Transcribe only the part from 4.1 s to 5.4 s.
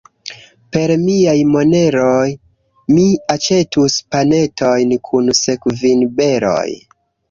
panetojn kun